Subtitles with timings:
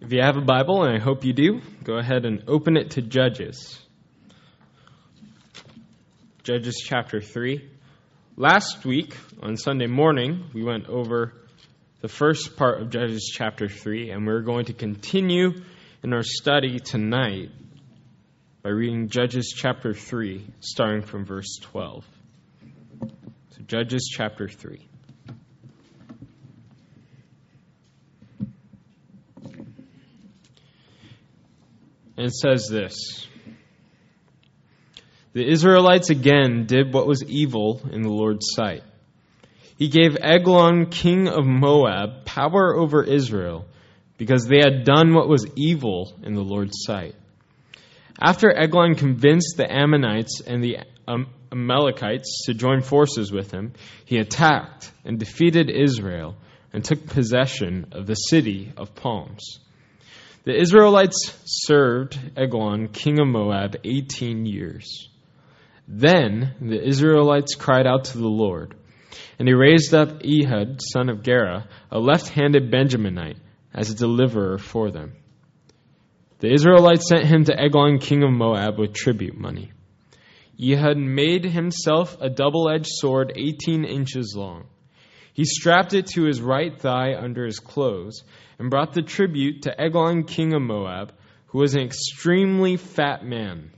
[0.00, 2.92] If you have a Bible, and I hope you do, go ahead and open it
[2.92, 3.78] to Judges.
[6.44, 7.68] Judges chapter 3.
[8.36, 11.32] Last week, on Sunday morning, we went over
[12.00, 15.50] the first part of Judges chapter 3, and we're going to continue
[16.04, 17.50] in our study tonight
[18.62, 22.06] by reading Judges chapter 3, starting from verse 12.
[23.00, 24.87] So, Judges chapter 3.
[32.18, 33.28] And says this
[35.32, 38.82] The Israelites again did what was evil in the Lord's sight.
[39.76, 43.66] He gave Eglon, king of Moab, power over Israel
[44.16, 47.14] because they had done what was evil in the Lord's sight.
[48.20, 50.78] After Eglon convinced the Ammonites and the
[51.52, 53.74] Amalekites to join forces with him,
[54.04, 56.34] he attacked and defeated Israel
[56.72, 59.60] and took possession of the city of palms.
[60.48, 65.10] The Israelites served Eglon, king of Moab, 18 years.
[65.86, 68.74] Then the Israelites cried out to the Lord,
[69.38, 73.36] and he raised up Ehud, son of Gera, a left handed Benjaminite,
[73.74, 75.16] as a deliverer for them.
[76.38, 79.72] The Israelites sent him to Eglon, king of Moab, with tribute money.
[80.58, 84.64] Ehud made himself a double edged sword 18 inches long.
[85.38, 88.24] He strapped it to his right thigh under his clothes
[88.58, 91.12] and brought the tribute to Eglon, king of Moab,
[91.46, 93.70] who was an extremely fat man.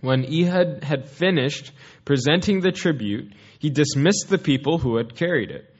[0.00, 1.70] When Ehud had finished
[2.04, 5.72] presenting the tribute, he dismissed the people who had carried it.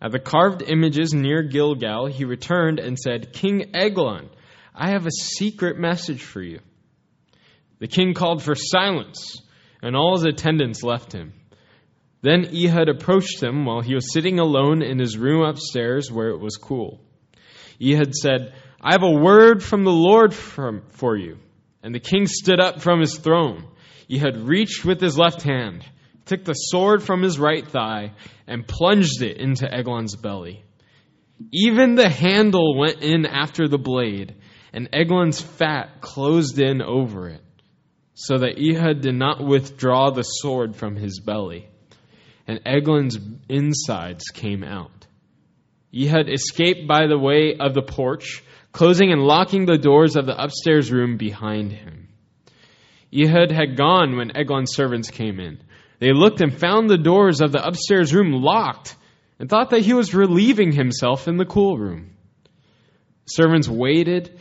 [0.00, 4.30] At the carved images near Gilgal, he returned and said, King Eglon,
[4.72, 6.60] I have a secret message for you.
[7.80, 9.42] The king called for silence,
[9.82, 11.32] and all his attendants left him.
[12.22, 16.40] Then Ehud approached him while he was sitting alone in his room upstairs where it
[16.40, 17.00] was cool.
[17.80, 21.38] Ehud said, I have a word from the Lord for you.
[21.82, 23.66] And the king stood up from his throne.
[24.10, 25.84] Ehud reached with his left hand,
[26.24, 28.12] took the sword from his right thigh,
[28.46, 30.64] and plunged it into Eglon's belly.
[31.52, 34.34] Even the handle went in after the blade,
[34.72, 37.42] and Eglon's fat closed in over it,
[38.14, 41.68] so that Ehud did not withdraw the sword from his belly.
[42.46, 43.18] And Eglon's
[43.48, 45.06] insides came out.
[45.94, 48.42] Ehud escaped by the way of the porch,
[48.72, 52.08] closing and locking the doors of the upstairs room behind him.
[53.12, 55.58] Ehud had gone when Eglon's servants came in.
[55.98, 58.96] They looked and found the doors of the upstairs room locked
[59.38, 62.12] and thought that he was relieving himself in the cool room.
[63.26, 64.38] Servants waited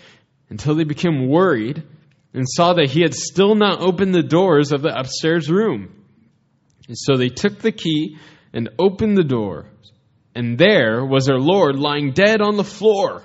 [0.49, 1.83] until they became worried
[2.33, 6.04] and saw that he had still not opened the doors of the upstairs room.
[6.87, 8.17] And so they took the key
[8.53, 9.67] and opened the door
[10.35, 13.23] and there was their Lord lying dead on the floor.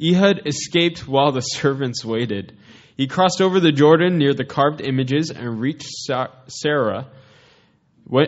[0.00, 2.56] Ehud escaped while the servants waited.
[2.96, 7.08] He crossed over the Jordan near the carved images and reached Seirah.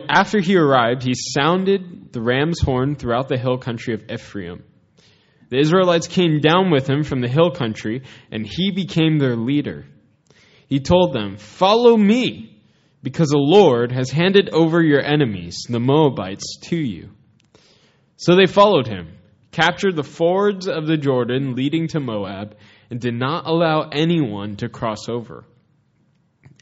[0.09, 4.65] After he arrived, he sounded the ram's horn throughout the hill country of Ephraim.
[5.51, 9.85] The Israelites came down with him from the hill country, and he became their leader.
[10.67, 12.56] He told them, Follow me,
[13.07, 17.11] because the Lord has handed over your enemies, the Moabites, to you.
[18.17, 19.19] So they followed him,
[19.53, 22.57] captured the fords of the Jordan leading to Moab,
[22.91, 25.45] and did not allow anyone to cross over.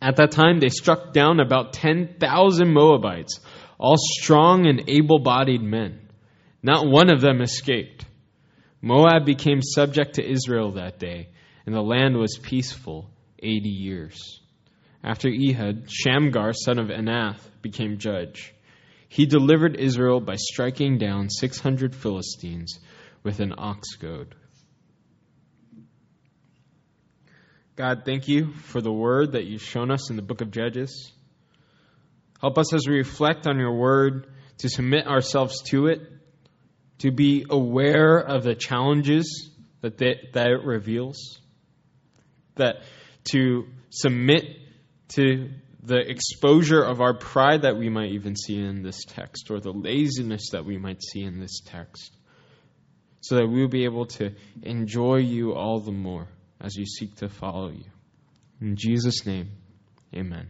[0.03, 3.41] At that time, they struck down about 10,000 Moabites,
[3.78, 6.10] all strong and able bodied men.
[6.62, 8.04] Not one of them escaped.
[8.83, 11.31] Moab became subject to Israel that day,
[11.65, 14.43] and the land was peaceful 80 years.
[15.04, 18.54] After Ehud, Shamgar, son of Anath, became judge.
[19.10, 22.81] He delivered Israel by striking down 600 Philistines
[23.22, 24.34] with an ox goad.
[27.76, 31.12] God, thank you for the word that you've shown us in the book of Judges.
[32.41, 34.28] Help us as we reflect on your word
[34.59, 36.00] to submit ourselves to it,
[37.00, 39.50] to be aware of the challenges
[39.82, 41.41] that, that it reveals,
[42.56, 42.77] that
[43.24, 44.64] to submit
[45.15, 45.51] to
[45.83, 49.72] the exposure of our pride that we might even see in this text, or the
[49.72, 52.16] laziness that we might see in this text,
[53.21, 54.31] so that we'll be able to
[54.63, 56.28] enjoy you all the more
[56.61, 57.84] as you seek to follow you.
[58.61, 59.51] In Jesus' name,
[60.15, 60.49] amen.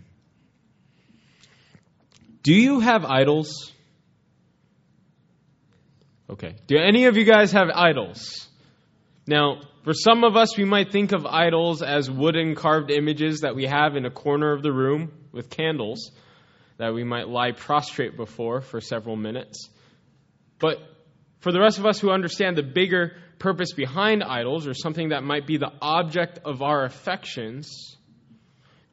[2.43, 3.73] Do you have idols?
[6.29, 6.57] Okay.
[6.67, 8.47] Do any of you guys have idols?
[9.27, 13.55] Now, for some of us, we might think of idols as wooden carved images that
[13.55, 16.11] we have in a corner of the room with candles
[16.79, 19.69] that we might lie prostrate before for several minutes.
[20.59, 20.79] But
[21.41, 25.23] for the rest of us who understand the bigger purpose behind idols or something that
[25.23, 27.99] might be the object of our affections,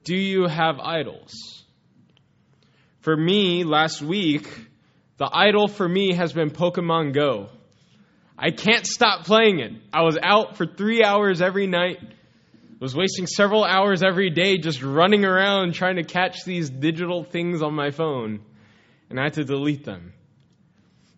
[0.04, 1.64] do you have idols?
[3.00, 4.46] For me, last week,
[5.16, 7.50] the idol for me has been Pokemon Go.
[8.44, 9.72] I can't stop playing it.
[9.94, 12.00] I was out for three hours every night,
[12.80, 17.62] was wasting several hours every day just running around trying to catch these digital things
[17.62, 18.42] on my phone,
[19.12, 20.14] and I had to delete them.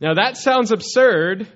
[0.02, 1.48] Now that sounds absurd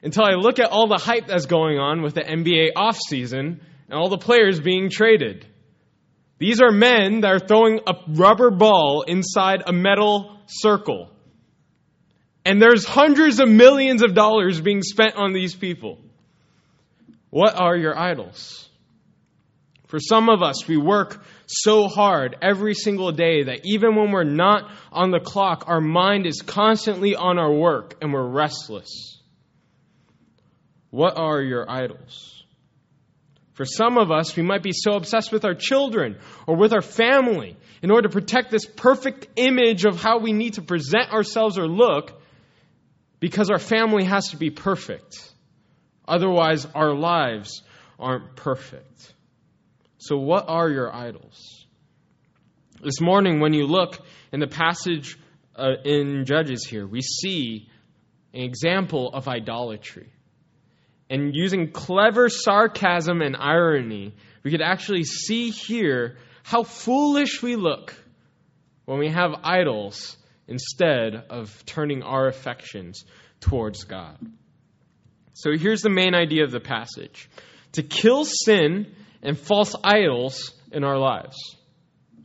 [0.00, 3.58] until I look at all the hype that's going on with the NBA offseason
[3.88, 5.44] and all the players being traded.
[6.38, 11.10] These are men that are throwing a rubber ball inside a metal circle.
[12.46, 15.98] And there's hundreds of millions of dollars being spent on these people.
[17.28, 18.68] What are your idols?
[19.88, 24.22] For some of us, we work so hard every single day that even when we're
[24.22, 29.20] not on the clock, our mind is constantly on our work and we're restless.
[30.90, 32.44] What are your idols?
[33.54, 36.16] For some of us, we might be so obsessed with our children
[36.46, 40.54] or with our family in order to protect this perfect image of how we need
[40.54, 42.22] to present ourselves or look
[43.20, 45.32] because our family has to be perfect.
[46.06, 47.62] Otherwise, our lives
[47.98, 49.14] aren't perfect.
[49.98, 51.66] So, what are your idols?
[52.82, 53.98] This morning, when you look
[54.32, 55.18] in the passage
[55.56, 57.68] uh, in Judges here, we see
[58.34, 60.12] an example of idolatry.
[61.08, 67.94] And using clever sarcasm and irony, we could actually see here how foolish we look
[68.84, 70.16] when we have idols
[70.48, 73.04] instead of turning our affections
[73.40, 74.18] towards God.
[75.34, 77.28] So here's the main idea of the passage
[77.72, 81.36] to kill sin and false idols in our lives.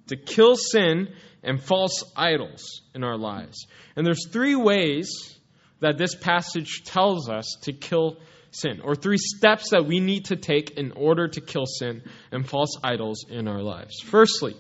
[0.08, 1.10] To kill sin
[1.44, 3.66] and false idols in our lives.
[3.96, 5.38] And there's three ways
[5.80, 8.18] that this passage tells us to kill
[8.52, 12.48] sin, or three steps that we need to take in order to kill sin and
[12.48, 14.00] false idols in our lives.
[14.04, 14.56] Firstly,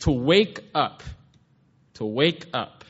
[0.00, 1.02] to wake up.
[1.94, 2.84] To wake up.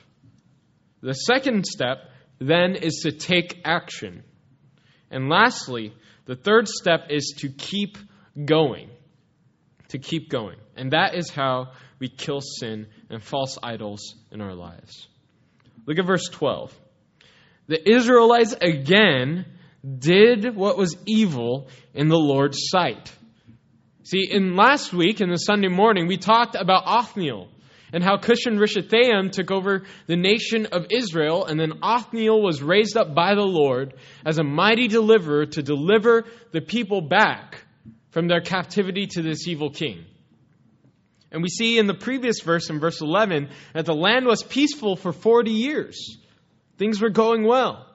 [1.02, 1.99] The second step
[2.38, 4.23] then is to take action.
[5.11, 5.93] And lastly,
[6.26, 7.97] the third step is to keep
[8.44, 8.91] going.
[9.88, 10.56] To keep going.
[10.76, 15.08] And that is how we kill sin and false idols in our lives.
[15.87, 16.73] Look at verse 12.
[17.67, 19.46] The Israelites again
[19.99, 23.12] did what was evil in the Lord's sight.
[24.05, 27.49] See, in last week, in the Sunday morning, we talked about Othniel
[27.92, 32.96] and how Cushan Rishathaim took over the nation of Israel, and then Othniel was raised
[32.96, 33.94] up by the Lord
[34.25, 37.64] as a mighty deliverer to deliver the people back
[38.10, 40.04] from their captivity to this evil king.
[41.32, 44.96] And we see in the previous verse, in verse 11, that the land was peaceful
[44.96, 46.19] for 40 years.
[46.76, 47.86] Things were going well.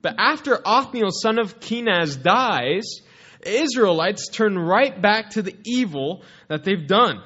[0.00, 3.00] But after Othniel, son of Kenaz, dies,
[3.44, 7.22] Israelites turn right back to the evil that they've done.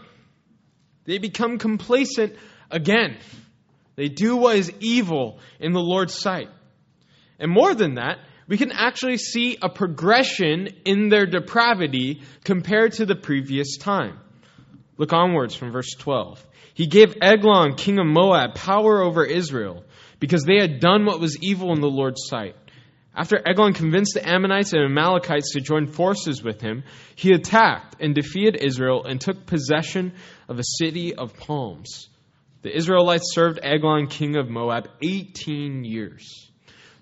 [1.11, 2.37] They become complacent
[2.71, 3.17] again.
[3.97, 6.49] They do what is evil in the Lord's sight.
[7.41, 13.07] And more than that, we can actually see a progression in their depravity compared to
[13.07, 14.21] the previous time.
[14.99, 16.47] Look onwards from verse 12.
[16.75, 19.83] He gave Eglon, king of Moab, power over Israel
[20.21, 22.55] because they had done what was evil in the Lord's sight.
[23.15, 26.85] After Eglon convinced the Ammonites and Amalekites to join forces with him,
[27.17, 30.13] he attacked and defeated Israel and took possession
[30.49, 32.09] of a city of palms.
[32.63, 36.51] The Israelites served Eglon, king of Moab, 18 years.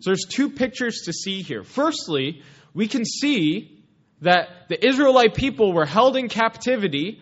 [0.01, 1.63] So there's two pictures to see here.
[1.63, 3.85] Firstly, we can see
[4.23, 7.21] that the Israelite people were held in captivity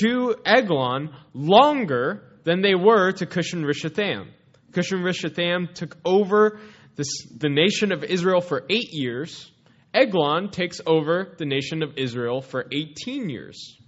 [0.00, 4.28] to Eglon longer than they were to Cushan Rishathaim.
[4.72, 6.60] Cushan Rishathaim took over
[6.98, 9.50] this, the nation of Israel for eight years.
[9.94, 13.78] Eglon takes over the nation of Israel for 18 years.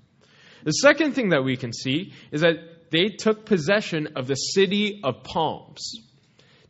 [0.64, 5.00] The second thing that we can see is that they took possession of the city
[5.02, 5.92] of palms.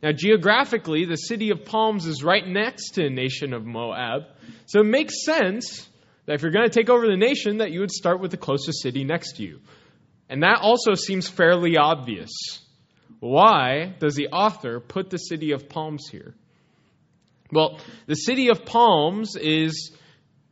[0.01, 4.23] Now, geographically, the city of palms is right next to the nation of Moab.
[4.65, 5.87] So it makes sense
[6.25, 8.37] that if you're going to take over the nation, that you would start with the
[8.37, 9.59] closest city next to you.
[10.27, 12.31] And that also seems fairly obvious.
[13.21, 16.33] Why does the author put the city of palms here?
[17.51, 19.91] Well, the city of palms is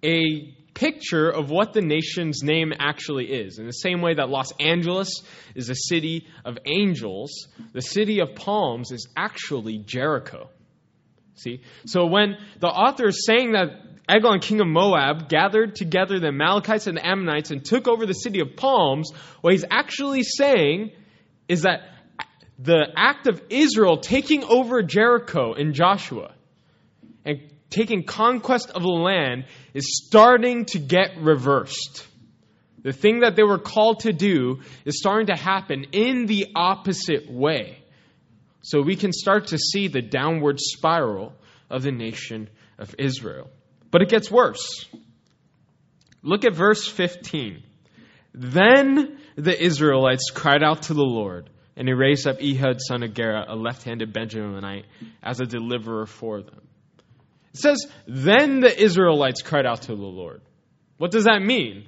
[0.06, 3.58] a picture of what the nation's name actually is.
[3.58, 5.24] In the same way that Los Angeles
[5.56, 10.50] is a city of angels, the city of palms is actually Jericho.
[11.34, 11.62] See?
[11.88, 16.86] So when the author is saying that Eglon, king of Moab, gathered together the Amalekites
[16.86, 19.10] and the Ammonites and took over the city of palms,
[19.42, 20.92] what he's actually saying
[21.48, 21.82] is that
[22.60, 26.34] the act of Israel taking over Jericho in Joshua
[27.24, 27.40] and
[27.70, 32.06] taking conquest of the land is starting to get reversed.
[32.84, 37.32] The thing that they were called to do is starting to happen in the opposite
[37.32, 37.78] way.
[38.62, 41.34] So we can start to see the downward spiral
[41.70, 43.50] of the nation of Israel.
[43.90, 44.86] But it gets worse.
[46.22, 47.64] Look at verse 15.
[48.34, 51.50] Then the Israelites cried out to the Lord,
[51.80, 54.84] and he raised up Ehud, son of Gera, a left handed Benjaminite,
[55.24, 56.62] as a deliverer for them.
[57.54, 60.42] It says, Then the Israelites cried out to the Lord.
[60.98, 61.86] What does that mean?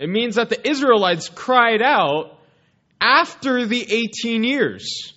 [0.00, 2.36] It means that the Israelites cried out
[3.00, 3.80] after the
[4.24, 5.14] 18 years.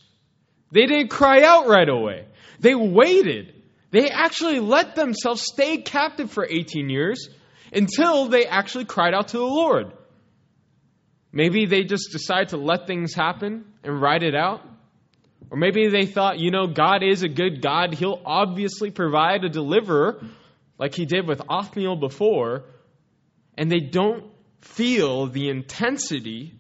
[0.72, 2.28] They didn't cry out right away.
[2.60, 3.56] They waited.
[3.90, 7.28] They actually let themselves stay captive for 18 years
[7.74, 9.94] until they actually cried out to the Lord.
[11.36, 14.62] Maybe they just decide to let things happen and ride it out.
[15.52, 17.94] Or maybe they thought, you know, God is a good God.
[17.94, 20.24] He'll obviously provide a deliverer
[20.80, 22.64] like he did with Othniel before.
[23.58, 26.54] And they don't feel the intensity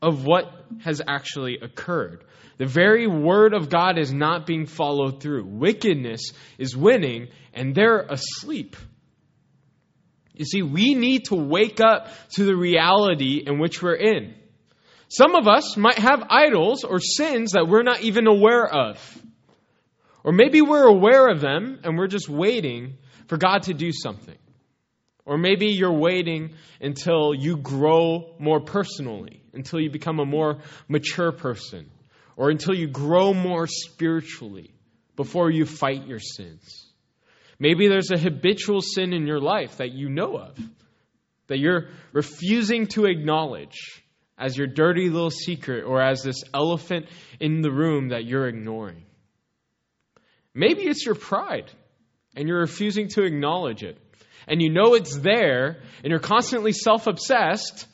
[0.00, 0.46] of what
[0.80, 2.24] has actually occurred.
[2.56, 5.44] The very word of God is not being followed through.
[5.44, 8.74] Wickedness is winning, and they're asleep.
[10.42, 14.34] You see, we need to wake up to the reality in which we're in.
[15.06, 19.22] Some of us might have idols or sins that we're not even aware of.
[20.24, 22.96] Or maybe we're aware of them and we're just waiting
[23.28, 24.36] for God to do something.
[25.24, 30.58] Or maybe you're waiting until you grow more personally, until you become a more
[30.88, 31.88] mature person,
[32.36, 34.74] or until you grow more spiritually
[35.14, 36.91] before you fight your sins.
[37.62, 40.58] Maybe there's a habitual sin in your life that you know of,
[41.46, 44.02] that you're refusing to acknowledge
[44.36, 47.06] as your dirty little secret or as this elephant
[47.38, 49.04] in the room that you're ignoring.
[50.52, 51.70] Maybe it's your pride
[52.34, 53.96] and you're refusing to acknowledge it.
[54.48, 57.86] And you know it's there and you're constantly self obsessed,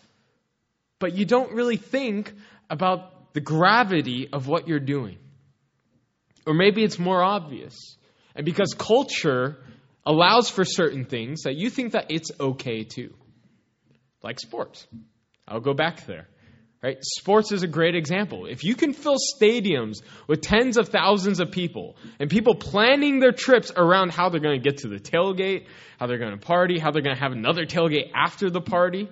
[0.99, 2.33] but you don't really think
[2.71, 5.19] about the gravity of what you're doing.
[6.47, 7.98] Or maybe it's more obvious.
[8.39, 9.59] And because culture
[10.07, 13.13] allows for certain things that you think that it's okay to.
[14.23, 14.87] Like sports.
[15.47, 16.29] I'll go back there.
[16.81, 16.99] Right?
[17.03, 18.47] Sports is a great example.
[18.47, 19.97] If you can fill stadiums
[20.29, 24.63] with tens of thousands of people and people planning their trips around how they're going
[24.63, 25.67] to get to the tailgate,
[25.99, 29.09] how they're going to party, how they're going to have another tailgate after the party,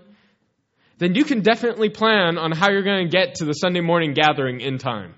[0.99, 4.14] then you can definitely plan on how you're going to get to the Sunday morning
[4.14, 5.14] gathering in time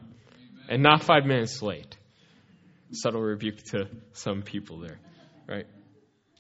[0.71, 1.98] and not five minutes late
[2.92, 4.99] subtle rebuke to some people there,
[5.49, 5.66] right?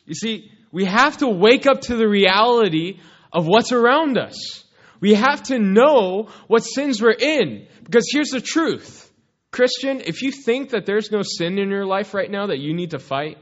[0.06, 3.00] You see, we have to wake up to the reality
[3.32, 4.64] of what's around us.
[5.00, 7.68] We have to know what sins we're in.
[7.84, 9.10] Because here's the truth
[9.50, 12.74] Christian, if you think that there's no sin in your life right now that you
[12.74, 13.38] need to fight,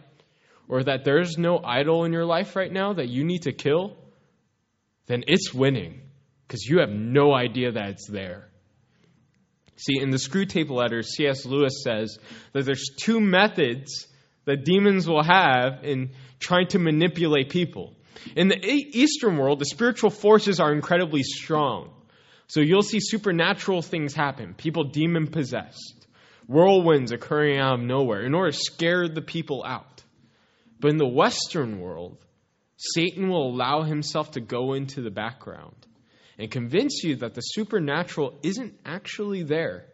[0.69, 3.97] or that there's no idol in your life right now that you need to kill,
[5.07, 6.01] then it's winning
[6.47, 8.49] because you have no idea that it's there.
[9.77, 11.45] See, in the Screw Screwtape letters, C.S.
[11.45, 12.19] Lewis says
[12.53, 14.07] that there's two methods
[14.47, 17.95] that demons will have in trying to manipulate people.
[18.35, 21.91] In the Eastern world, the spiritual forces are incredibly strong.
[22.49, 26.07] So you'll see supernatural things happen, people demon possessed,
[26.47, 30.03] whirlwinds occurring out of nowhere in order to scare the people out.
[30.81, 32.19] But in the Western world,
[32.77, 35.86] Satan will allow himself to go into the background
[36.39, 39.87] and convince you that the supernatural isn't actually there.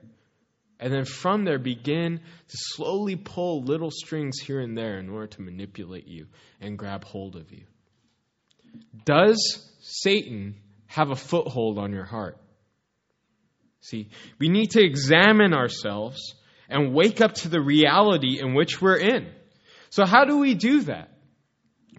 [0.80, 5.28] And then from there, begin to slowly pull little strings here and there in order
[5.28, 6.26] to manipulate you
[6.60, 7.62] and grab hold of you.
[9.04, 10.56] Does Satan
[10.86, 12.36] have a foothold on your heart?
[13.80, 14.08] See,
[14.40, 16.34] we need to examine ourselves
[16.68, 19.28] and wake up to the reality in which we're in.
[19.90, 21.10] So, how do we do that?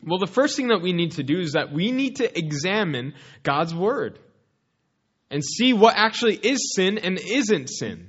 [0.05, 3.13] Well, the first thing that we need to do is that we need to examine
[3.43, 4.19] God's Word
[5.34, 8.08] and see what actually is sin and isn't sin.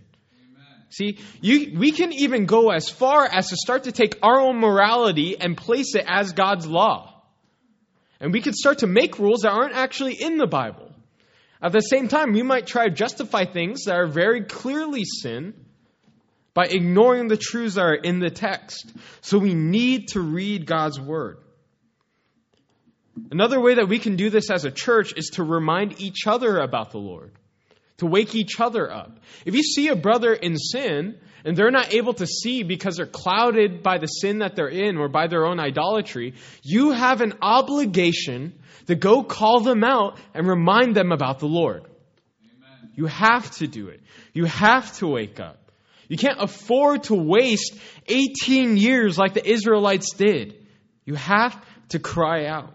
[0.90, 4.58] See, you, we can even go as far as to start to take our own
[4.58, 7.22] morality and place it as God's law.
[8.20, 10.92] And we could start to make rules that aren't actually in the Bible.
[11.62, 15.54] At the same time, we might try to justify things that are very clearly sin
[16.52, 18.92] by ignoring the truths that are in the text.
[19.22, 21.38] So we need to read God's Word.
[23.30, 26.58] Another way that we can do this as a church is to remind each other
[26.58, 27.32] about the Lord,
[27.98, 29.18] to wake each other up.
[29.44, 33.06] If you see a brother in sin and they're not able to see because they're
[33.06, 37.34] clouded by the sin that they're in or by their own idolatry, you have an
[37.40, 41.84] obligation to go call them out and remind them about the Lord.
[41.84, 42.90] Amen.
[42.94, 44.00] You have to do it.
[44.32, 45.70] You have to wake up.
[46.08, 47.74] You can't afford to waste
[48.08, 50.66] 18 years like the Israelites did.
[51.04, 51.56] You have
[51.90, 52.74] to cry out.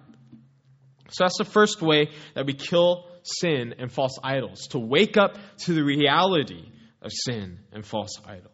[1.11, 5.37] So that's the first way that we kill sin and false idols, to wake up
[5.59, 8.53] to the reality of sin and false idols.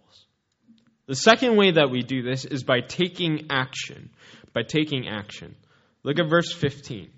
[1.08, 4.10] The second way that we do this is by taking action.
[4.54, 5.56] By taking action.
[6.04, 7.10] Look at verse 15.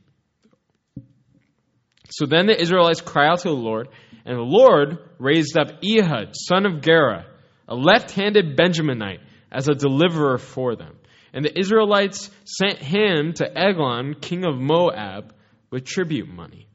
[2.10, 3.89] So then the Israelites cry out to the Lord,
[4.25, 7.25] and the Lord raised up Ehud, son of Gera,
[7.67, 9.20] a left handed Benjaminite,
[9.51, 10.96] as a deliverer for them.
[11.34, 15.34] And the Israelites sent him to Eglon, king of Moab,
[15.70, 16.68] with tribute money.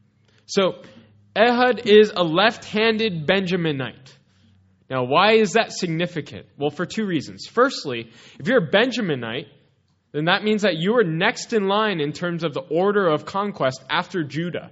[0.46, 0.82] So
[1.36, 4.12] Ehud is a left handed Benjaminite.
[4.90, 6.46] Now, why is that significant?
[6.58, 7.46] Well, for two reasons.
[7.46, 9.46] Firstly, if you're a Benjaminite,
[10.12, 13.24] then that means that you are next in line in terms of the order of
[13.24, 14.70] conquest after Judah.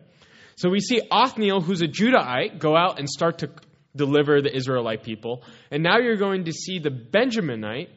[0.57, 3.51] So we see Othniel, who's a Judahite, go out and start to
[3.97, 5.43] deliver the Israelite people.
[5.71, 7.89] And now you're going to see the Benjaminite,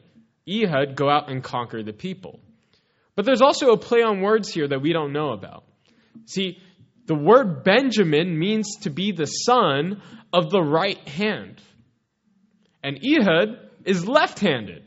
[0.48, 2.40] Ehud, go out and conquer the people.
[3.16, 5.64] But there's also a play on words here that we don't know about.
[6.26, 6.58] See,
[7.06, 11.60] the word Benjamin means to be the son of the right hand.
[12.82, 14.82] And Ehud is left handed.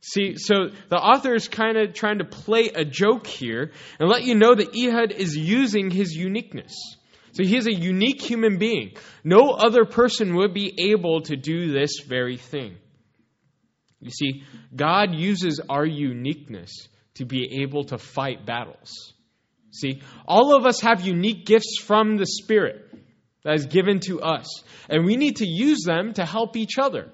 [0.00, 4.24] See, so the author is kind of trying to play a joke here and let
[4.24, 6.74] you know that Ehud is using his uniqueness.
[7.32, 8.96] So he is a unique human being.
[9.24, 12.76] No other person would be able to do this very thing.
[14.02, 14.42] You see,
[14.74, 19.14] God uses our uniqueness to be able to fight battles.
[19.70, 22.92] See, all of us have unique gifts from the Spirit
[23.44, 27.10] that is given to us, and we need to use them to help each other.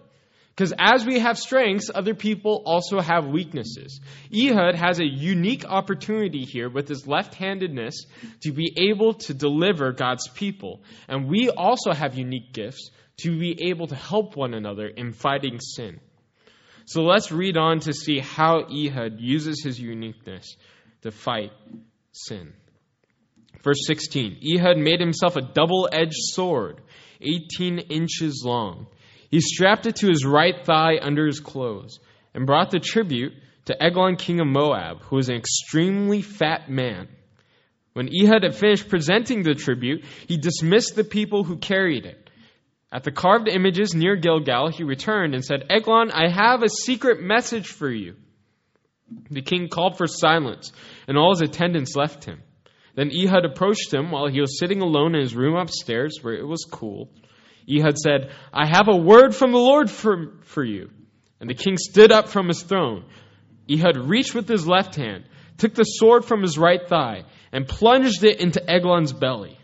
[0.58, 4.00] Because as we have strengths, other people also have weaknesses.
[4.34, 8.06] Ehud has a unique opportunity here with his left handedness
[8.40, 10.82] to be able to deliver God's people.
[11.06, 15.60] And we also have unique gifts to be able to help one another in fighting
[15.60, 16.00] sin.
[16.88, 20.56] So let's read on to see how Ehud uses his uniqueness
[21.02, 21.52] to fight
[22.12, 22.52] sin.
[23.62, 26.80] Verse 16 Ehud made himself a double edged sword,
[27.20, 28.86] 18 inches long
[29.30, 32.00] he strapped it to his right thigh under his clothes
[32.34, 33.34] and brought the tribute
[33.66, 37.08] to Eglon, king of Moab, who was an extremely fat man.
[37.92, 42.27] When Ehud had finished presenting the tribute, he dismissed the people who carried it.
[42.90, 47.20] At the carved images near Gilgal, he returned and said, Eglon, I have a secret
[47.20, 48.14] message for you.
[49.30, 50.72] The king called for silence,
[51.06, 52.42] and all his attendants left him.
[52.94, 56.46] Then Ehud approached him while he was sitting alone in his room upstairs, where it
[56.46, 57.10] was cool.
[57.70, 60.90] Ehud said, I have a word from the Lord for, for you.
[61.40, 63.04] And the king stood up from his throne.
[63.70, 65.24] Ehud reached with his left hand,
[65.58, 69.58] took the sword from his right thigh, and plunged it into Eglon's belly.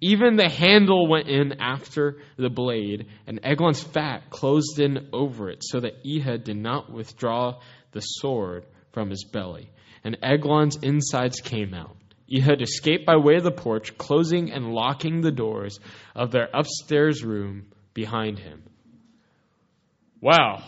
[0.00, 5.62] Even the handle went in after the blade, and Eglon's fat closed in over it,
[5.62, 7.60] so that Ehud did not withdraw
[7.92, 9.70] the sword from his belly.
[10.04, 11.96] And Eglon's insides came out.
[12.32, 15.78] Ehud escaped by way of the porch, closing and locking the doors
[16.14, 18.62] of their upstairs room behind him.
[20.20, 20.62] Wow.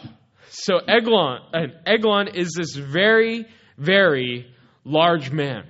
[0.50, 4.46] So Eglon, and Eglon is this very, very
[4.84, 5.64] large man.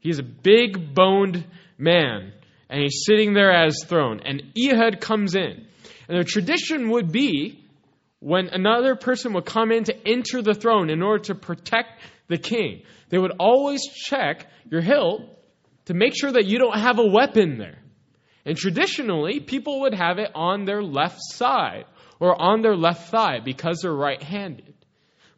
[0.00, 1.44] He's a big boned
[1.78, 2.32] man,
[2.72, 4.22] and he's sitting there as throne.
[4.24, 5.66] And Ehud comes in.
[6.08, 7.62] And the tradition would be
[8.18, 12.38] when another person would come in to enter the throne in order to protect the
[12.38, 15.20] king, they would always check your hilt
[15.84, 17.78] to make sure that you don't have a weapon there.
[18.46, 21.84] And traditionally, people would have it on their left side
[22.20, 24.74] or on their left thigh because they're right handed.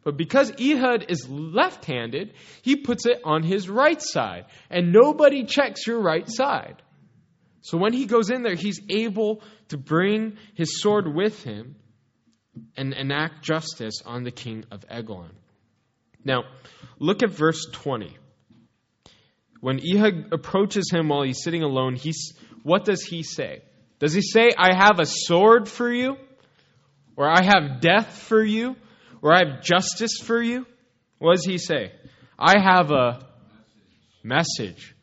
[0.05, 4.45] But because Ehud is left handed, he puts it on his right side.
[4.69, 6.81] And nobody checks your right side.
[7.65, 11.75] So when he goes in there, he's able to bring his sword with him
[12.77, 15.31] and enact justice on the king of Eglon.
[16.23, 16.43] Now,
[16.99, 18.15] look at verse 20.
[19.61, 23.63] When Ehud approaches him while he's sitting alone, he's, what does he say?
[23.97, 26.17] Does he say, I have a sword for you?
[27.17, 28.75] Or I have death for you?
[29.23, 30.67] Or I have justice for you?
[31.17, 31.93] What does he say?
[32.37, 33.25] I have a
[34.23, 34.94] message.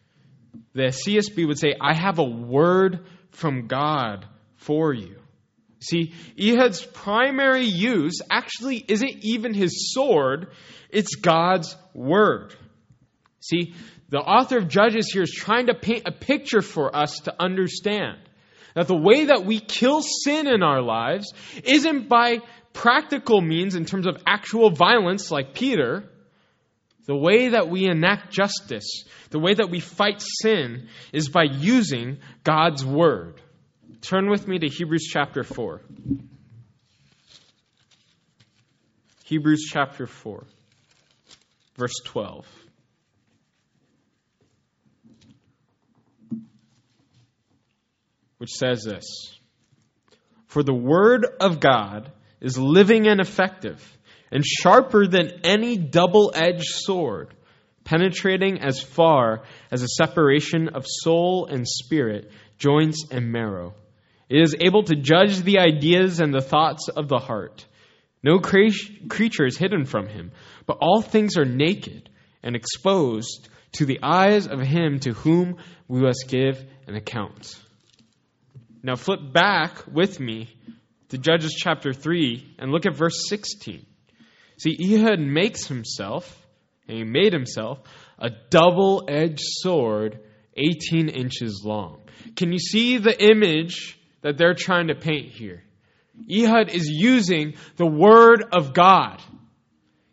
[0.74, 5.16] The CSB would say, I have a word from God for you.
[5.80, 10.52] See, Ehud's primary use actually isn't even his sword,
[10.90, 12.54] it's God's word.
[13.40, 13.74] See,
[14.08, 18.18] the author of Judges here is trying to paint a picture for us to understand
[18.74, 21.32] that the way that we kill sin in our lives
[21.64, 22.38] isn't by
[22.72, 26.08] practical means in terms of actual violence like Peter.
[27.06, 32.18] The way that we enact justice, the way that we fight sin, is by using
[32.44, 33.40] God's Word.
[34.02, 35.80] Turn with me to Hebrews chapter 4.
[39.24, 40.44] Hebrews chapter 4,
[41.76, 42.46] verse 12.
[48.36, 49.04] Which says this
[50.48, 52.12] For the word of God
[52.42, 53.80] is living and effective,
[54.32, 57.34] and sharper than any double edged sword,
[57.84, 63.74] penetrating as far as a separation of soul and spirit, joints and marrow.
[64.30, 67.66] It is able to judge the ideas and the thoughts of the heart.
[68.22, 68.68] No cre-
[69.08, 70.32] creature is hidden from him,
[70.66, 72.08] but all things are naked
[72.42, 77.58] and exposed to the eyes of him to whom we must give an account.
[78.82, 80.48] Now flip back with me
[81.10, 83.84] to Judges chapter 3 and look at verse 16.
[84.62, 86.40] See, Ehud makes himself,
[86.86, 87.80] and he made himself,
[88.16, 90.20] a double edged sword
[90.56, 92.00] 18 inches long.
[92.36, 95.64] Can you see the image that they're trying to paint here?
[96.30, 99.20] Ehud is using the Word of God.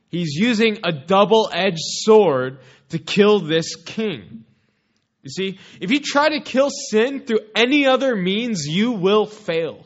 [0.10, 2.58] He's using a double edged sword
[2.90, 4.46] to kill this king.
[5.22, 9.86] You see, if you try to kill sin through any other means, you will fail.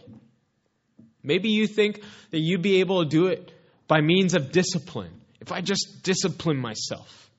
[1.22, 3.53] Maybe you think that you'd be able to do it
[3.88, 5.12] by means of discipline.
[5.42, 7.30] If I just discipline myself,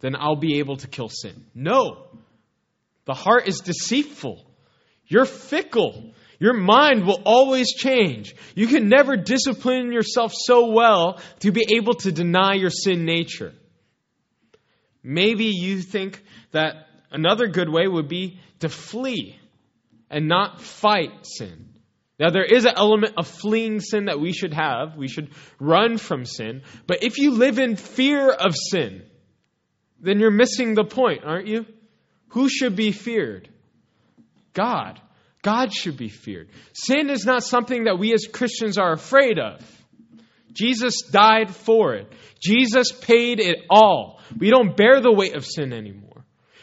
[0.00, 1.44] then I'll be able to kill sin.
[1.54, 2.06] No.
[3.04, 4.44] The heart is deceitful.
[5.06, 6.12] You're fickle.
[6.38, 8.34] Your mind will always change.
[8.54, 13.52] You can never discipline yourself so well to be able to deny your sin nature.
[15.02, 19.38] Maybe you think that another good way would be to flee
[20.10, 21.68] and not fight sin.
[22.18, 24.96] Now, there is an element of fleeing sin that we should have.
[24.96, 26.62] We should run from sin.
[26.86, 29.02] But if you live in fear of sin,
[30.00, 31.66] then you're missing the point, aren't you?
[32.28, 33.48] Who should be feared?
[34.54, 35.00] God.
[35.42, 36.48] God should be feared.
[36.72, 39.60] Sin is not something that we as Christians are afraid of.
[40.52, 42.10] Jesus died for it.
[42.40, 44.20] Jesus paid it all.
[44.38, 46.15] We don't bear the weight of sin anymore.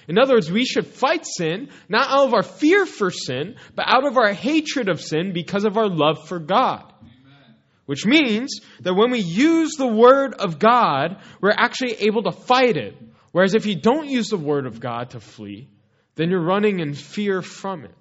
[0.08, 3.86] In other words, we should fight sin, not out of our fear for sin, but
[3.88, 6.92] out of our hatred of sin because of our love for God.
[7.02, 7.56] Amen.
[7.86, 12.78] Which means that when we use the Word of God, we're actually able to fight
[12.78, 12.96] it.
[13.32, 15.70] Whereas if you don't use the Word of God to flee,
[16.16, 17.96] then you're running in fear from it.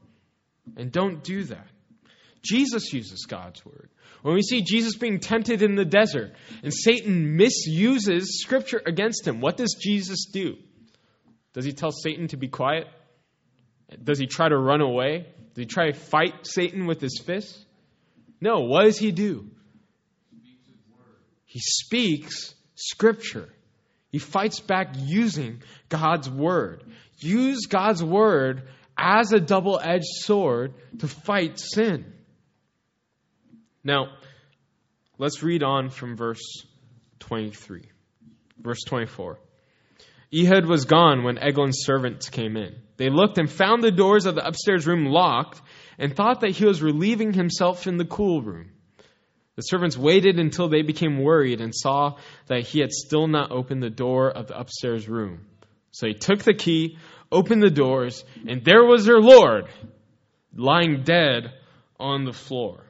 [0.76, 1.66] And don't do that.
[2.42, 3.88] Jesus uses God's Word.
[4.22, 9.40] When we see Jesus being tempted in the desert and Satan misuses Scripture against him,
[9.40, 10.56] what does Jesus do?
[11.52, 12.86] Does he tell Satan to be quiet?
[14.02, 15.26] Does he try to run away?
[15.54, 17.64] Does he try to fight Satan with his fists?
[18.40, 18.60] No.
[18.60, 19.50] What does he do?
[21.44, 23.48] He speaks Scripture.
[24.10, 26.84] He fights back using God's Word.
[27.18, 32.12] Use God's Word as a double edged sword to fight sin.
[33.84, 34.12] Now,
[35.18, 36.64] let's read on from verse
[37.20, 37.82] 23.
[38.58, 39.38] Verse 24.
[40.34, 42.74] Ehud was gone when Eglon's servants came in.
[42.96, 45.60] They looked and found the doors of the upstairs room locked
[45.98, 48.70] and thought that he was relieving himself in the cool room.
[49.56, 52.16] The servants waited until they became worried and saw
[52.46, 55.46] that he had still not opened the door of the upstairs room.
[55.90, 56.96] So he took the key,
[57.30, 59.66] opened the doors, and there was their Lord
[60.56, 61.52] lying dead
[62.00, 62.84] on the floor.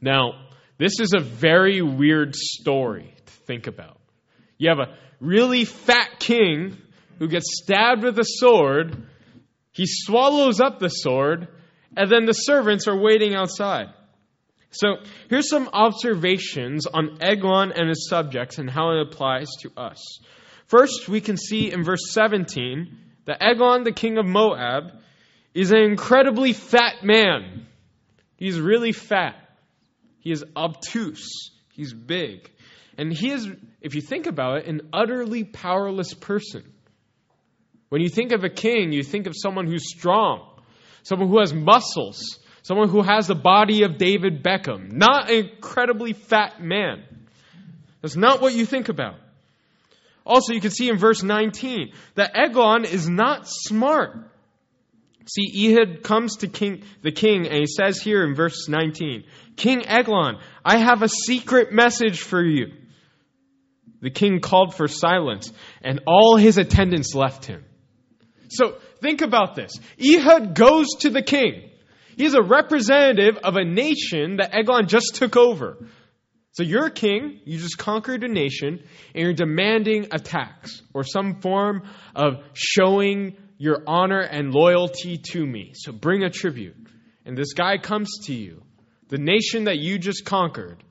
[0.00, 3.98] Now, this is a very weird story to think about.
[4.58, 6.76] You have a really fat king
[7.18, 9.06] who gets stabbed with a sword.
[9.70, 11.48] He swallows up the sword,
[11.96, 13.86] and then the servants are waiting outside.
[14.72, 14.96] So
[15.28, 20.18] here's some observations on Eglon and his subjects and how it applies to us.
[20.66, 24.98] First, we can see in verse 17 that Eglon, the king of Moab,
[25.54, 27.66] is an incredibly fat man.
[28.36, 29.36] He's really fat.
[30.20, 31.50] He is obtuse.
[31.74, 32.50] He's big.
[32.98, 33.48] And he is,
[33.80, 36.62] if you think about it, an utterly powerless person.
[37.88, 40.48] When you think of a king, you think of someone who's strong,
[41.02, 46.12] someone who has muscles, someone who has the body of David Beckham, not an incredibly
[46.12, 47.04] fat man.
[48.00, 49.16] That's not what you think about.
[50.24, 54.30] Also, you can see in verse 19 that Eglon is not smart.
[55.26, 59.24] See, Ehud comes to king, the king and he says here in verse 19,
[59.56, 62.72] King Eglon, I have a secret message for you.
[64.02, 67.64] The king called for silence and all his attendants left him.
[68.50, 69.72] So think about this.
[69.98, 71.70] Ehud goes to the king.
[72.16, 75.78] He's a representative of a nation that Eglon just took over.
[76.50, 78.82] So you're a king, you just conquered a nation,
[79.14, 81.84] and you're demanding a tax or some form
[82.14, 85.72] of showing your honor and loyalty to me.
[85.74, 86.76] So bring a tribute.
[87.24, 88.62] And this guy comes to you,
[89.08, 90.82] the nation that you just conquered,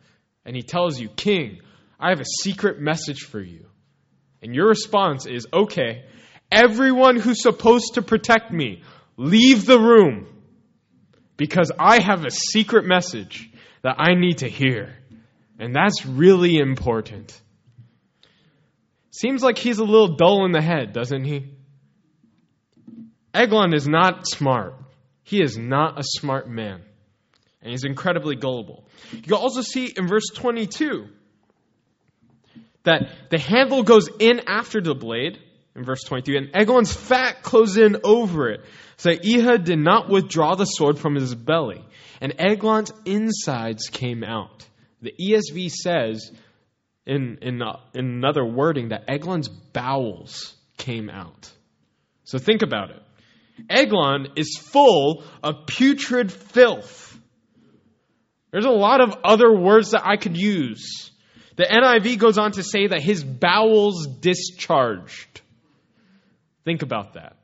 [0.46, 1.60] and he tells you, King,
[2.02, 3.68] I have a secret message for you.
[4.42, 6.06] And your response is, okay,
[6.52, 8.82] everyone who's supposed to protect me,
[9.18, 10.28] leave the room
[11.38, 13.50] because I have a secret message
[13.84, 14.96] that I need to hear.
[15.60, 17.40] And that's really important.
[19.12, 21.54] Seems like he's a little dull in the head, doesn't he?
[23.34, 24.74] Eglon is not smart.
[25.24, 26.82] He is not a smart man.
[27.62, 28.88] And he's incredibly gullible.
[29.12, 31.08] You can also see in verse 22
[32.84, 35.40] that the handle goes in after the blade,
[35.76, 38.62] in verse 23, and Eglon's fat closes in over it.
[38.98, 41.84] So Ehud did not withdraw the sword from his belly,
[42.20, 44.66] and Eglon's insides came out.
[45.02, 46.32] The ESV says
[47.06, 51.52] in, in, uh, in another wording that Eglon's bowels came out.
[52.24, 53.02] So think about it.
[53.70, 57.20] Eglon is full of putrid filth.
[58.52, 61.11] There's a lot of other words that I could use.
[61.62, 65.42] The NIV goes on to say that his bowels discharged.
[66.66, 67.38] Think about that.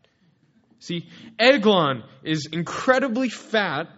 [0.79, 3.89] See, Eglon is incredibly fat,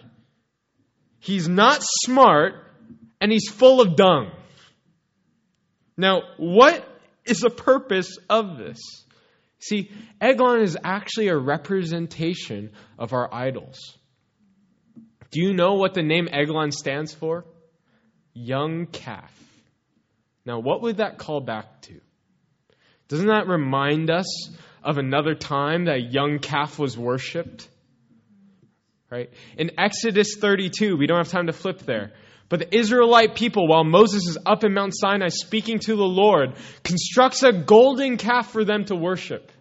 [1.20, 2.56] he's not smart,
[3.22, 4.32] and he's full of dung.
[5.96, 6.86] Now, what
[7.24, 8.80] is the purpose of this?
[9.60, 13.98] See, Eglon is actually a representation of our idols.
[15.32, 17.46] Do you know what the name Eglon stands for?
[18.34, 19.39] Young calf.
[20.50, 22.02] Now, what would that call back to?
[23.08, 24.50] Doesn't that remind us
[24.84, 27.68] of another time that a young calf was worshipped?
[29.12, 29.30] Right?
[29.60, 32.14] In Exodus 32, we don't have time to flip there.
[32.50, 36.56] But the Israelite people, while Moses is up in Mount Sinai speaking to the Lord,
[36.84, 39.52] constructs a golden calf for them to worship.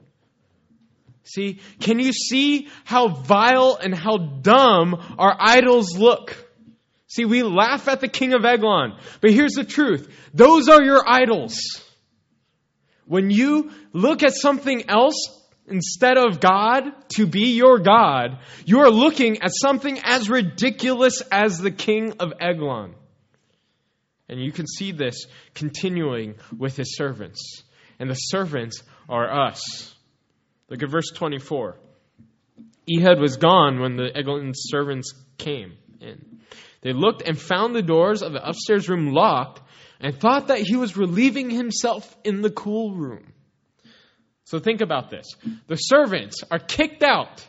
[1.24, 6.47] See, can you see how vile and how dumb our idols look?
[7.09, 10.14] See, we laugh at the king of Eglon, but here's the truth.
[10.35, 11.57] Those are your idols.
[13.07, 15.14] When you look at something else
[15.66, 21.59] instead of God to be your God, you are looking at something as ridiculous as
[21.59, 22.94] the king of Eglon.
[24.29, 27.62] And you can see this continuing with his servants.
[27.99, 29.94] And the servants are us.
[30.68, 31.79] Look at verse 24.
[32.90, 36.40] Ehud was gone when the Eglon servants came in.
[36.81, 39.61] They looked and found the doors of the upstairs room locked
[40.01, 43.33] and thought that he was relieving himself in the cool room.
[44.45, 45.27] So think about this.
[45.67, 47.47] The servants are kicked out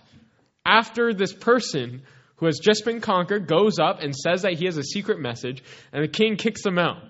[0.65, 2.02] after this person
[2.38, 5.62] who has just been conquered goes up and says that he has a secret message,
[5.92, 7.04] and the king kicks them out.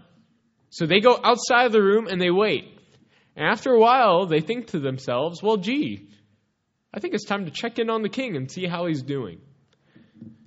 [0.71, 2.65] So they go outside of the room and they wait.
[3.35, 6.09] And after a while, they think to themselves, well, gee,
[6.93, 9.39] I think it's time to check in on the king and see how he's doing.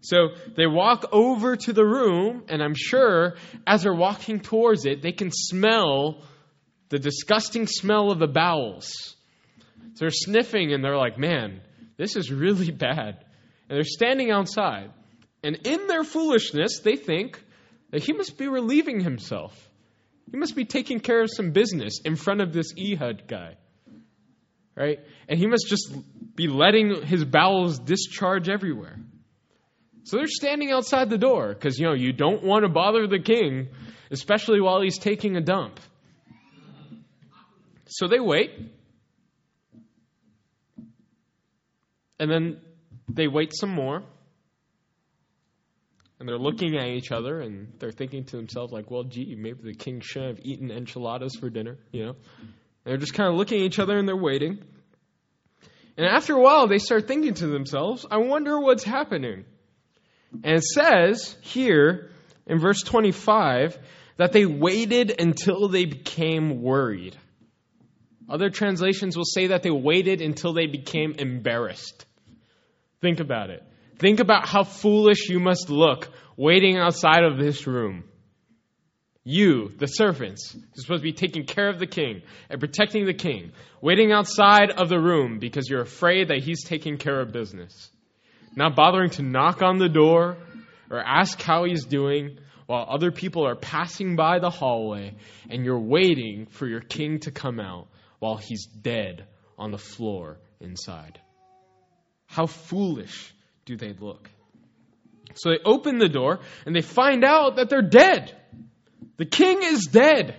[0.03, 3.37] So they walk over to the room, and I'm sure
[3.67, 6.23] as they're walking towards it, they can smell
[6.88, 8.93] the disgusting smell of the bowels
[9.95, 11.62] So they're sniffing and they're like, man,
[11.97, 13.25] this is really bad.
[13.69, 14.91] And they're standing outside.
[15.43, 17.43] And in their foolishness, they think
[17.91, 19.57] that he must be relieving himself.
[20.31, 23.57] He must be taking care of some business in front of this Ehud guy.
[24.77, 24.99] Right?
[25.29, 25.95] And he must just
[26.35, 28.99] be letting his bowels discharge everywhere.
[30.05, 33.21] So they're standing outside the door because, you know, you don't want to bother the
[33.21, 33.69] king,
[34.11, 35.79] especially while he's taking a dump.
[37.87, 38.51] So they wait.
[42.19, 42.61] And then
[43.09, 44.03] they wait some more.
[46.19, 49.61] And they're looking at each other and they're thinking to themselves, like, well, gee, maybe
[49.62, 52.17] the king shouldn't have eaten enchiladas for dinner, you know?
[52.85, 54.62] And they're just kind of looking at each other and they're waiting.
[55.97, 59.45] And after a while, they start thinking to themselves, I wonder what's happening.
[60.33, 62.11] And it says here
[62.47, 63.79] in verse 25
[64.16, 67.16] that they waited until they became worried.
[68.29, 72.07] Other translations will say that they waited until they became embarrassed.
[73.01, 73.62] Think about it.
[73.99, 78.05] Think about how foolish you must look waiting outside of this room.
[79.25, 83.14] You, the servants, you're supposed to be taking care of the king and protecting the
[83.14, 87.91] king, waiting outside of the room because you're afraid that he's taking care of business.
[88.55, 90.37] Not bothering to knock on the door
[90.91, 95.15] or ask how he's doing while other people are passing by the hallway
[95.49, 97.88] and you're waiting for your king to come out
[98.19, 99.27] while he's dead
[99.59, 101.21] on the floor inside.
[102.27, 103.35] How foolish
[103.65, 104.31] do they look?
[105.35, 108.37] So they open the door and they find out that they're dead.
[109.17, 110.37] The king is dead.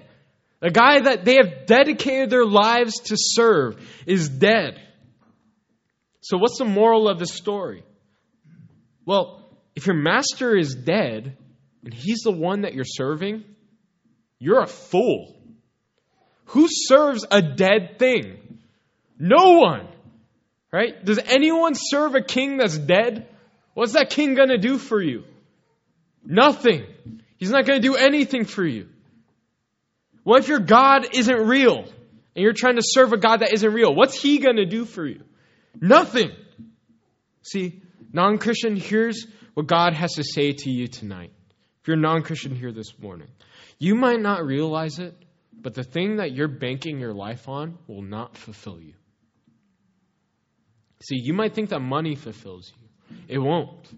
[0.60, 4.80] The guy that they have dedicated their lives to serve is dead.
[6.22, 7.84] So, what's the moral of the story?
[9.06, 11.38] Well, if your master is dead
[11.84, 13.44] and he's the one that you're serving,
[14.40, 15.38] You're a fool.
[16.48, 18.60] Who serves a dead thing?
[19.18, 19.88] No one.
[20.70, 21.04] Right?
[21.06, 23.28] Does anyone serve a king that's dead?
[23.74, 25.24] What's that king going to do for you?
[26.26, 26.84] Nothing.
[27.38, 28.90] He's not going to do anything for you.
[30.24, 33.74] What if your God isn't real and you're trying to serve a God that isn't
[33.74, 33.94] real?
[33.96, 35.22] What's he going to do for you?
[35.80, 36.32] Nothing.
[37.44, 37.82] See,
[38.14, 41.32] non Christian, here's what God has to say to you tonight.
[41.82, 43.28] If you're a non Christian here this morning,
[43.78, 45.16] you might not realize it,
[45.54, 48.94] but the thing that you're banking your life on will not fulfill you.
[51.04, 53.92] See, you might think that money fulfills you, it won't.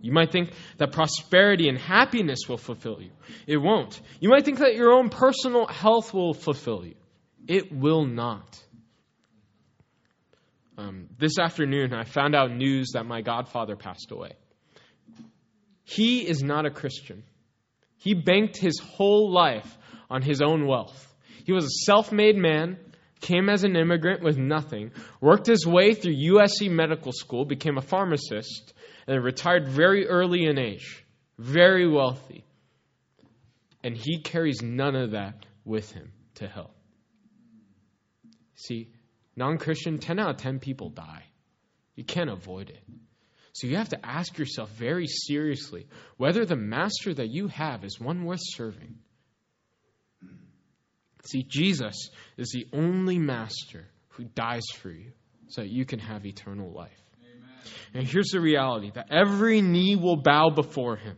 [0.00, 3.10] You might think that prosperity and happiness will fulfill you.
[3.46, 4.00] It won't.
[4.20, 6.94] You might think that your own personal health will fulfill you.
[7.48, 8.62] It will not.
[10.78, 14.36] Um, this afternoon, I found out news that my godfather passed away.
[15.82, 17.24] He is not a Christian.
[17.96, 19.76] He banked his whole life
[20.08, 21.04] on his own wealth.
[21.44, 22.78] He was a self made man,
[23.20, 27.82] came as an immigrant with nothing, worked his way through USC Medical School, became a
[27.82, 28.72] pharmacist,
[29.08, 31.04] and retired very early in age.
[31.38, 32.44] Very wealthy.
[33.82, 36.70] And he carries none of that with him to hell.
[38.54, 38.92] See,
[39.38, 41.24] non Christian, 10 out of 10 people die.
[41.94, 42.82] You can't avoid it.
[43.52, 47.98] So you have to ask yourself very seriously whether the master that you have is
[47.98, 48.96] one worth serving.
[51.24, 55.12] See, Jesus is the only master who dies for you
[55.48, 57.00] so that you can have eternal life.
[57.20, 57.60] Amen.
[57.94, 61.16] And here's the reality that every knee will bow before him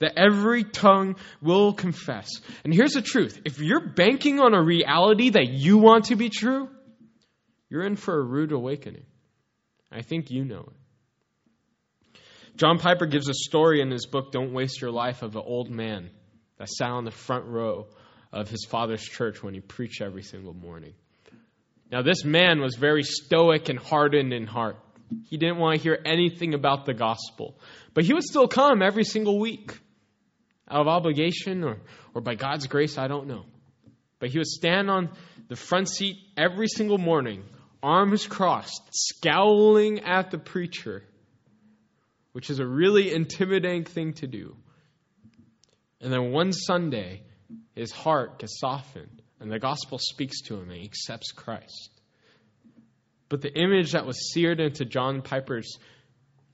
[0.00, 2.28] that every tongue will confess.
[2.64, 6.28] And here's the truth if you're banking on a reality that you want to be
[6.28, 6.68] true,
[7.68, 9.04] you're in for a rude awakening.
[9.90, 12.20] I think you know it.
[12.56, 15.70] John Piper gives a story in his book, Don't Waste Your Life, of an old
[15.70, 16.10] man
[16.58, 17.86] that sat on the front row
[18.32, 20.94] of his father's church when he preached every single morning.
[21.92, 24.76] Now, this man was very stoic and hardened in heart.
[25.28, 27.60] He didn't want to hear anything about the gospel.
[27.94, 29.78] But he would still come every single week
[30.68, 31.78] out of obligation or,
[32.14, 33.44] or by God's grace, I don't know.
[34.18, 35.10] But he would stand on
[35.48, 37.44] the front seat every single morning,
[37.86, 41.04] arms crossed, scowling at the preacher,
[42.32, 44.56] which is a really intimidating thing to do.
[46.00, 47.22] And then one Sunday,
[47.76, 51.90] his heart gets softened, and the gospel speaks to him, and he accepts Christ.
[53.28, 55.78] But the image that was seared into John Piper's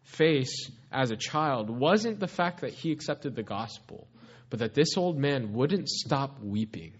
[0.04, 4.06] face as a child wasn't the fact that he accepted the gospel,
[4.50, 6.92] but that this old man wouldn't stop weeping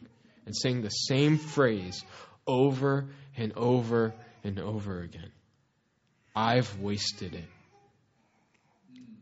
[0.47, 2.03] and saying the same phrase
[2.47, 4.13] over and over
[4.45, 5.31] and over again
[6.35, 7.45] I've wasted it.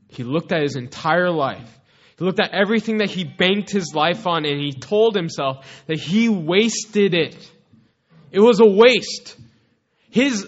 [0.09, 1.79] He looked at his entire life.
[2.19, 5.99] He looked at everything that he banked his life on and he told himself that
[5.99, 7.51] he wasted it.
[8.31, 9.37] It was a waste.
[10.11, 10.47] His,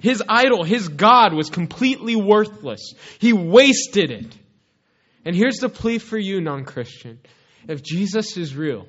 [0.00, 2.94] his idol, his God was completely worthless.
[3.18, 4.36] He wasted it.
[5.24, 7.18] And here's the plea for you, non Christian.
[7.66, 8.86] If Jesus is real,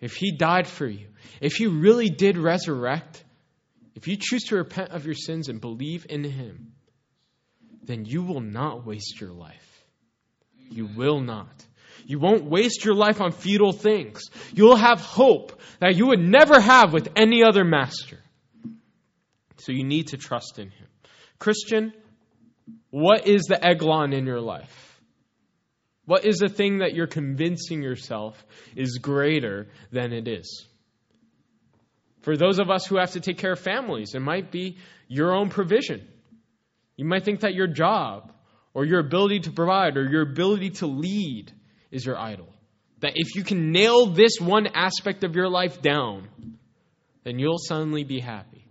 [0.00, 1.08] if he died for you,
[1.40, 3.24] if he really did resurrect,
[3.94, 6.72] if you choose to repent of your sins and believe in him,
[7.82, 9.84] then you will not waste your life.
[10.70, 11.64] You will not.
[12.06, 14.22] You won't waste your life on futile things.
[14.52, 18.18] You'll have hope that you would never have with any other master.
[19.58, 20.86] So you need to trust in him.
[21.38, 21.92] Christian,
[22.90, 24.87] what is the eglon in your life?
[26.08, 28.42] What is the thing that you're convincing yourself
[28.74, 30.66] is greater than it is?
[32.22, 35.34] For those of us who have to take care of families, it might be your
[35.34, 36.08] own provision.
[36.96, 38.32] You might think that your job
[38.72, 41.52] or your ability to provide or your ability to lead
[41.90, 42.48] is your idol.
[43.00, 46.28] That if you can nail this one aspect of your life down,
[47.24, 48.64] then you'll suddenly be happy.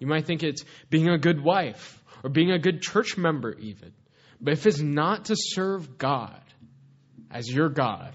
[0.00, 3.92] You might think it's being a good wife or being a good church member, even.
[4.40, 6.40] But if it's not to serve God,
[7.30, 8.12] as your God,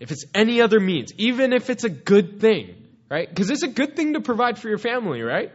[0.00, 2.74] if it's any other means, even if it's a good thing,
[3.10, 3.28] right?
[3.28, 5.52] Because it's a good thing to provide for your family, right?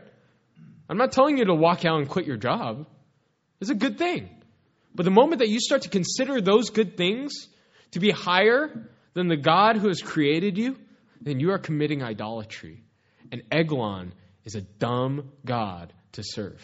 [0.89, 2.85] I'm not telling you to walk out and quit your job.
[3.59, 4.29] It's a good thing.
[4.93, 7.47] But the moment that you start to consider those good things
[7.91, 10.77] to be higher than the God who has created you,
[11.21, 12.83] then you are committing idolatry.
[13.31, 16.61] And Eglon is a dumb God to serve.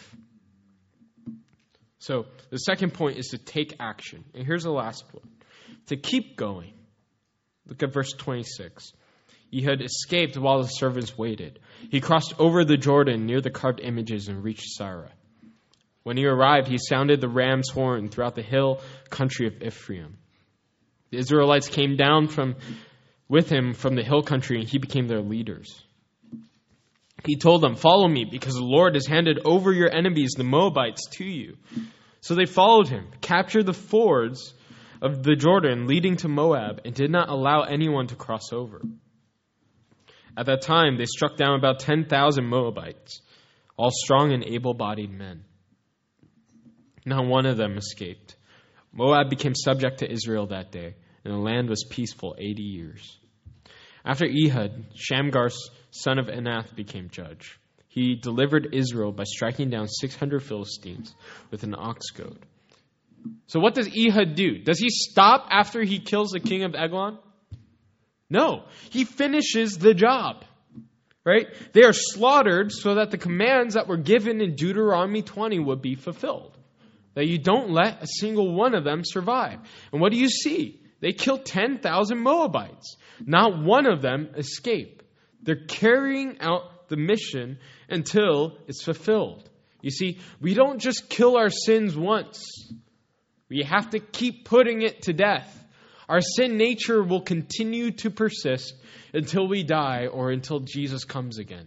[2.00, 4.24] So the second point is to take action.
[4.34, 5.24] And here's the last one
[5.88, 6.72] to keep going.
[7.66, 8.92] Look at verse 26.
[9.50, 11.58] He had escaped while the servants waited.
[11.90, 15.10] He crossed over the Jordan near the carved images and reached Seirah.
[16.02, 18.80] When he arrived, he sounded the ram's horn throughout the hill
[19.10, 20.16] country of Ephraim.
[21.10, 22.56] The Israelites came down from
[23.28, 25.82] with him from the hill country, and he became their leaders.
[27.24, 31.06] He told them, Follow me, because the Lord has handed over your enemies, the Moabites,
[31.16, 31.56] to you.
[32.20, 34.54] So they followed him, captured the fords
[35.00, 38.82] of the Jordan leading to Moab, and did not allow anyone to cross over.
[40.36, 43.20] At that time, they struck down about 10,000 Moabites,
[43.76, 45.44] all strong and able bodied men.
[47.04, 48.36] Not one of them escaped.
[48.92, 50.94] Moab became subject to Israel that day,
[51.24, 53.18] and the land was peaceful 80 years.
[54.04, 55.50] After Ehud, Shamgar,
[55.90, 57.58] son of Anath, became judge.
[57.88, 61.14] He delivered Israel by striking down 600 Philistines
[61.50, 62.38] with an ox goad.
[63.46, 64.58] So, what does Ehud do?
[64.58, 67.18] Does he stop after he kills the king of Eglon?
[68.30, 70.44] No, he finishes the job.
[71.24, 71.46] Right?
[71.72, 75.94] They are slaughtered so that the commands that were given in Deuteronomy 20 would be
[75.94, 76.56] fulfilled.
[77.14, 79.58] That you don't let a single one of them survive.
[79.92, 80.80] And what do you see?
[81.00, 82.96] They kill 10,000 Moabites.
[83.24, 85.02] Not one of them escape.
[85.42, 87.58] They're carrying out the mission
[87.88, 89.48] until it's fulfilled.
[89.80, 92.42] You see, we don't just kill our sins once.
[93.48, 95.54] We have to keep putting it to death.
[96.08, 98.74] Our sin nature will continue to persist
[99.12, 101.66] until we die or until Jesus comes again.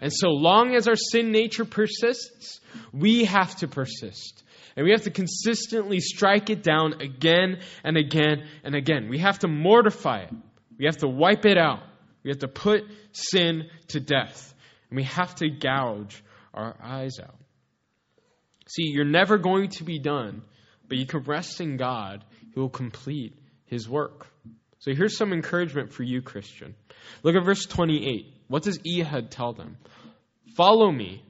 [0.00, 2.60] And so long as our sin nature persists,
[2.92, 4.42] we have to persist.
[4.76, 9.08] And we have to consistently strike it down again and again and again.
[9.08, 10.32] We have to mortify it.
[10.78, 11.82] We have to wipe it out.
[12.24, 14.54] We have to put sin to death.
[14.90, 16.22] And we have to gouge
[16.54, 17.36] our eyes out.
[18.68, 20.42] See, you're never going to be done,
[20.92, 22.22] but you can rest in God
[22.54, 23.34] who will complete
[23.64, 24.26] his work.
[24.80, 26.74] So here's some encouragement for you, Christian.
[27.22, 28.26] Look at verse 28.
[28.48, 29.78] What does Ehud tell them?
[30.54, 31.24] Follow me,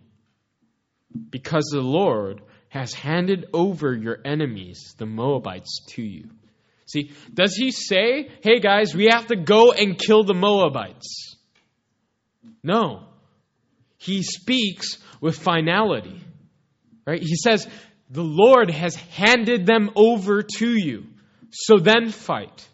[1.31, 6.29] because the Lord has handed over your enemies, the Moabites, to you.
[6.87, 11.37] See, does he say, hey guys, we have to go and kill the Moabites?
[12.65, 13.05] No.
[13.97, 16.21] He speaks with finality.
[17.07, 17.23] Right?
[17.23, 17.69] He says,
[18.13, 21.07] the Lord has handed them over to you.
[21.51, 22.69] So then fight.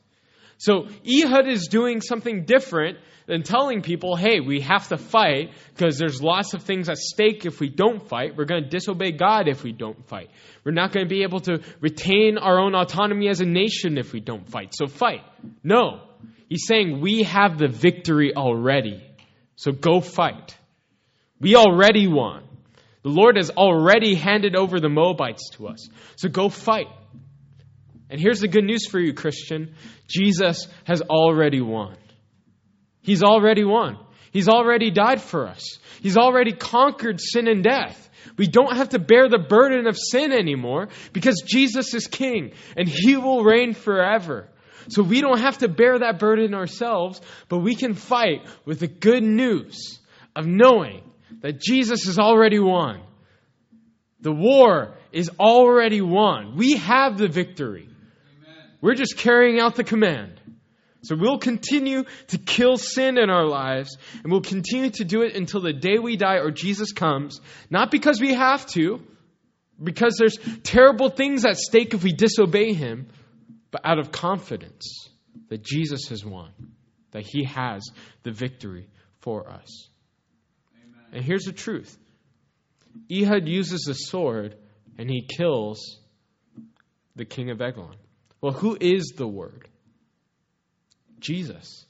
[0.58, 5.96] So Ehud is doing something different than telling people, hey, we have to fight because
[5.98, 8.36] there's lots of things at stake if we don't fight.
[8.36, 10.30] We're going to disobey God if we don't fight.
[10.64, 14.12] We're not going to be able to retain our own autonomy as a nation if
[14.12, 14.74] we don't fight.
[14.74, 15.22] So fight.
[15.62, 16.00] No.
[16.48, 19.04] He's saying we have the victory already.
[19.54, 20.56] So go fight.
[21.38, 22.47] We already won.
[23.08, 25.88] The Lord has already handed over the Moabites to us.
[26.16, 26.88] So go fight.
[28.10, 29.74] And here's the good news for you, Christian
[30.06, 31.96] Jesus has already won.
[33.00, 33.96] He's already won.
[34.30, 35.78] He's already died for us.
[36.02, 38.10] He's already conquered sin and death.
[38.36, 42.86] We don't have to bear the burden of sin anymore because Jesus is king and
[42.86, 44.50] he will reign forever.
[44.90, 48.86] So we don't have to bear that burden ourselves, but we can fight with the
[48.86, 49.98] good news
[50.36, 51.07] of knowing
[51.40, 53.02] that Jesus has already won.
[54.20, 56.56] The war is already won.
[56.56, 57.88] We have the victory.
[58.80, 60.40] We're just carrying out the command.
[61.02, 65.36] So we'll continue to kill sin in our lives, and we'll continue to do it
[65.36, 69.00] until the day we die or Jesus comes, not because we have to,
[69.82, 73.08] because there's terrible things at stake if we disobey Him,
[73.70, 75.08] but out of confidence
[75.48, 76.50] that Jesus has won,
[77.12, 77.88] that He has
[78.24, 78.88] the victory
[79.20, 79.88] for us.
[81.12, 81.96] And here's the truth
[83.10, 84.56] Ehud uses a sword,
[84.98, 85.98] and he kills
[87.16, 87.96] the king of Eglon.
[88.40, 89.68] Well, who is the Word?
[91.20, 91.84] Jesus.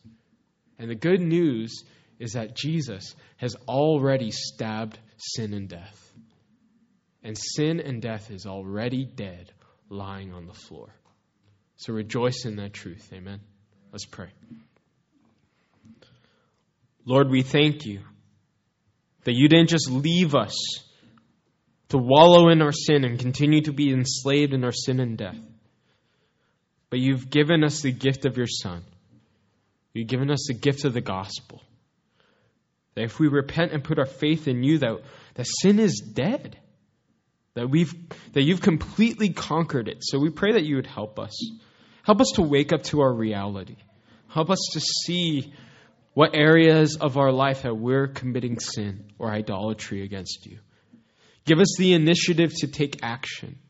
[0.79, 1.85] And the good news
[2.19, 6.13] is that Jesus has already stabbed sin and death.
[7.23, 9.53] And sin and death is already dead,
[9.91, 10.95] lying on the floor.
[11.77, 13.11] So rejoice in that truth.
[13.13, 13.41] Amen.
[13.93, 14.31] Let's pray.
[17.05, 18.01] Lord, we thank you
[19.29, 20.57] that you didn't just leave us
[21.91, 25.39] to wallow in our sin and continue to be enslaved in our sin and death
[26.91, 28.83] but you've given us the gift of your Son.
[29.93, 31.63] You've given us the gift of the gospel.
[32.95, 35.01] That if we repent and put our faith in you, that,
[35.35, 36.59] that sin is dead.
[37.55, 37.93] That we've
[38.33, 39.99] that you've completely conquered it.
[40.01, 41.37] So we pray that you would help us.
[42.03, 43.77] Help us to wake up to our reality.
[44.29, 45.53] Help us to see
[46.19, 50.59] what areas of our life that we're committing sin or idolatry against you.
[51.45, 53.61] Give us the initiative to take action.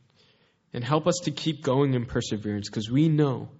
[0.73, 3.51] And help us to keep going in perseverance because we know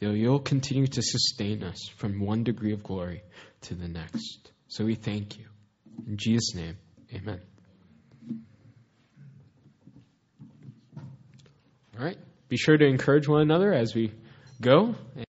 [0.00, 3.22] that you'll continue to sustain us from one degree of glory
[3.62, 4.50] to the next.
[4.68, 5.44] So we thank you.
[6.06, 6.78] In Jesus' name,
[7.12, 7.42] amen.
[11.98, 12.18] All right.
[12.48, 14.10] Be sure to encourage one another as we
[14.58, 14.94] go.